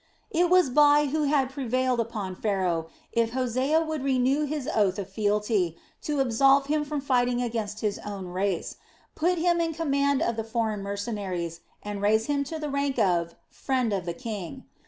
[0.31, 5.07] It was Bai who had prevailed upon Pharaoh, if Hosea would renew his oath of
[5.07, 8.77] fealty, to absolve him from fighting against his own race,
[9.13, 13.27] put him in command of the foreign mercenaries and raise him to the rank of
[13.27, 14.63] a "friend of the king."